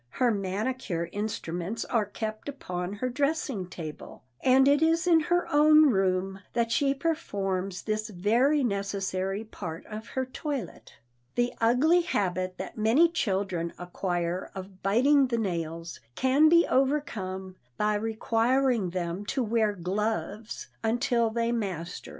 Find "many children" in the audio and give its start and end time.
12.79-13.73